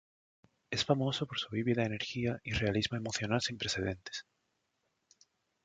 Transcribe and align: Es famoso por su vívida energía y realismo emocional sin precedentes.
Es 0.71 0.83
famoso 0.83 1.27
por 1.27 1.37
su 1.37 1.51
vívida 1.51 1.85
energía 1.85 2.41
y 2.43 2.53
realismo 2.53 2.97
emocional 2.97 3.39
sin 3.39 3.59
precedentes. 3.59 4.25